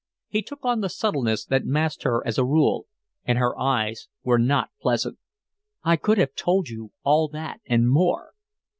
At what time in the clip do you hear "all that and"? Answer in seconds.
7.03-7.87